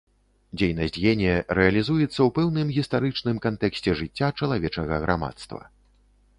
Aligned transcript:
Дзейнасць 0.61 0.95
генія 1.03 1.35
рэалізуецца 1.57 2.09
ў 2.09 2.27
пэўным 2.39 2.73
гістарычным 2.79 3.37
кантэксце 3.47 3.95
жыцця 4.03 4.33
чалавечага 4.43 4.93
грамадства. 5.09 5.61